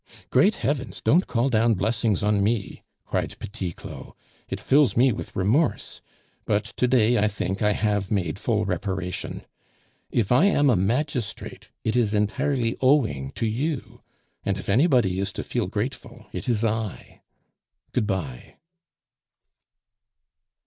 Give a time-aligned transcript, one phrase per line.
[0.31, 0.99] "Great heavens!
[0.99, 4.13] don't call down blessings on me!" cried Petit Claud.
[4.49, 6.01] "It fills me with remorse;
[6.47, 9.45] but to day, I think, I have made full reparation.
[10.09, 14.01] If I am a magistrate, it is entirely owing to you;
[14.43, 17.21] and if anybody is to feel grateful, it is I.
[17.91, 18.55] Good bye."